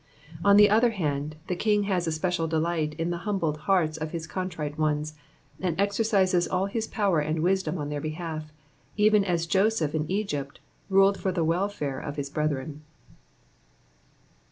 On 0.43 0.57
the 0.57 0.67
other 0.67 0.89
hand, 0.89 1.35
the 1.45 1.55
King 1.55 1.83
has 1.83 2.07
a 2.07 2.11
special 2.11 2.47
delight 2.47 2.95
in 2.97 3.11
the 3.11 3.19
humbled 3.29 3.57
hearts 3.69 3.97
of 3.97 4.09
his 4.09 4.25
contrite 4.25 4.79
ones, 4.79 5.13
and 5.59 5.79
exercises 5.79 6.47
all 6.47 6.65
his 6.65 6.87
power 6.87 7.19
and 7.19 7.43
wisdom 7.43 7.77
on 7.77 7.89
their 7.89 8.01
behalf, 8.01 8.51
even 8.97 9.23
as 9.23 9.45
Joseph 9.45 9.93
in 9.93 10.07
Egj^pt 10.07 10.57
ruled 10.89 11.19
for 11.19 11.31
the 11.31 11.45
welfaie 11.45 12.03
of 12.03 12.15
his 12.15 12.31
brethren. 12.31 12.81